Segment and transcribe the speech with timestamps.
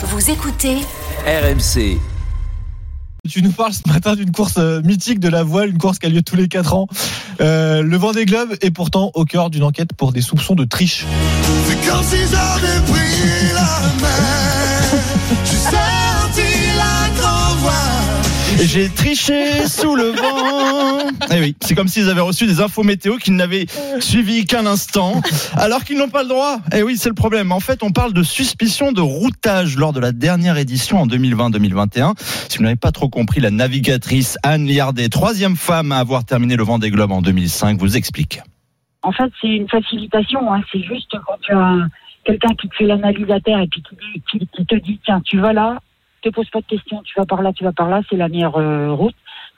[0.00, 0.76] Vous écoutez
[1.26, 1.98] RMC.
[3.28, 6.06] Tu nous parles ce matin d'une course euh, mythique de la voile, une course qui
[6.06, 6.86] a lieu tous les 4 ans.
[7.40, 11.04] Euh, le Vendée Globe est pourtant au cœur d'une enquête pour des soupçons de triche.
[11.66, 14.98] C'est comme si j'avais pris la main.
[15.44, 18.60] J'ai sorti la grand voile.
[18.60, 20.87] Et J'ai triché sous le vent.
[21.32, 23.66] Eh oui, c'est comme s'ils avaient reçu des infos météo qu'ils n'avaient
[24.00, 25.20] suivi qu'un instant,
[25.56, 26.58] alors qu'ils n'ont pas le droit.
[26.74, 27.52] Eh oui, c'est le problème.
[27.52, 32.14] En fait, on parle de suspicion de routage lors de la dernière édition en 2020-2021.
[32.48, 36.56] Si vous n'avez pas trop compris, la navigatrice Anne Liardet, troisième femme à avoir terminé
[36.56, 38.40] le Vendée Globe en 2005, vous explique.
[39.02, 40.52] En fait, c'est une facilitation.
[40.52, 40.60] Hein.
[40.72, 41.88] C'est juste quand tu as un-
[42.24, 43.82] quelqu'un qui te fait l'analyse à terre et puis
[44.30, 45.78] qui- qui te dit tiens, tu vas là,
[46.22, 48.28] te pose pas de questions, tu vas par là, tu vas par là, c'est la
[48.28, 49.14] meilleure euh, route.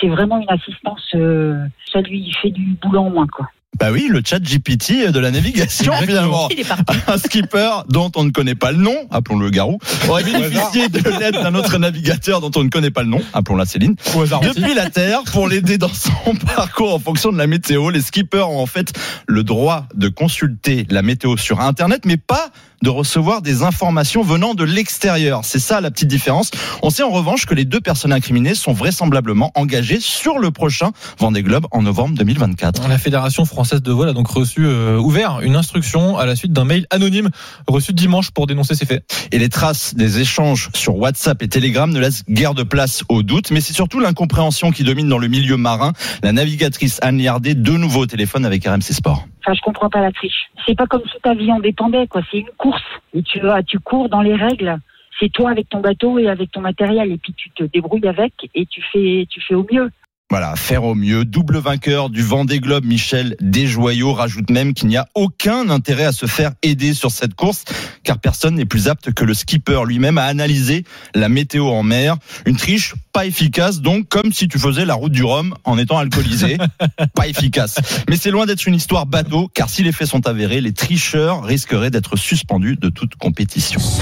[0.00, 1.02] C'est vraiment une assistance.
[1.14, 3.48] euh, ça lui fait du boulot en moins, quoi.
[3.78, 6.48] Bah oui, le chat GPT de la navigation, finalement.
[7.08, 11.34] Un skipper dont on ne connaît pas le nom, appelons-le Garou, aurait bénéficié de l'aide
[11.34, 13.96] d'un autre navigateur dont on ne connaît pas le nom, appelons-la Céline,
[14.42, 17.90] depuis la Terre pour l'aider dans son parcours en fonction de la météo.
[17.90, 18.92] Les skippers ont en fait
[19.26, 22.50] le droit de consulter la météo sur Internet, mais pas
[22.84, 25.40] de recevoir des informations venant de l'extérieur.
[25.42, 26.50] C'est ça la petite différence.
[26.82, 30.92] On sait en revanche que les deux personnes incriminées sont vraisemblablement engagées sur le prochain
[31.18, 32.86] Vendée Globe en novembre 2024.
[32.88, 36.52] La Fédération française de voile a donc reçu, euh, ouvert une instruction à la suite
[36.52, 37.30] d'un mail anonyme
[37.66, 39.02] reçu dimanche pour dénoncer ces faits.
[39.32, 43.22] Et les traces des échanges sur WhatsApp et Telegram ne laissent guère de place au
[43.22, 45.94] doute, mais c'est surtout l'incompréhension qui domine dans le milieu marin.
[46.22, 49.26] La navigatrice Anne Liardet, de nouveau au téléphone avec RMC Sport.
[49.44, 50.50] Enfin, je comprends pas la triche.
[50.64, 52.22] C'est pas comme si ta vie en dépendait, quoi.
[52.30, 52.82] C'est une course.
[53.12, 54.78] Et tu vas, tu cours dans les règles.
[55.20, 57.12] C'est toi avec ton bateau et avec ton matériel.
[57.12, 59.90] Et puis tu te débrouilles avec et tu fais, tu fais au mieux.
[60.36, 61.24] Voilà, faire au mieux.
[61.24, 66.10] Double vainqueur du Vendée Globe, Michel Desjoyaux rajoute même qu'il n'y a aucun intérêt à
[66.10, 67.62] se faire aider sur cette course,
[68.02, 70.82] car personne n'est plus apte que le skipper lui-même à analyser
[71.14, 72.16] la météo en mer.
[72.46, 75.98] Une triche pas efficace, donc comme si tu faisais la route du Rhum en étant
[75.98, 76.58] alcoolisé.
[77.14, 77.76] pas efficace.
[78.08, 81.44] Mais c'est loin d'être une histoire bateau, car si les faits sont avérés, les tricheurs
[81.44, 83.80] risqueraient d'être suspendus de toute compétition.